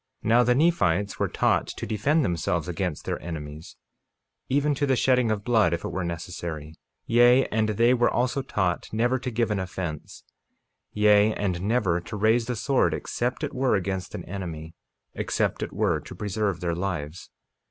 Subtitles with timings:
[0.23, 3.75] 48:14 Now the Nephites were taught to defend themselves against their enemies,
[4.49, 6.73] even to the shedding of blood if it were necessary;
[7.05, 10.23] yea, and they were also taught never to give an offense,
[10.91, 14.73] yea, and never to raise the sword except it were against an enemy,
[15.13, 17.29] except it were to preserve their lives.